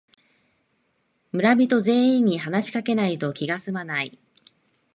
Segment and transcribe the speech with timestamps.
[1.31, 4.17] 村人全員に話しかけないと気がすまない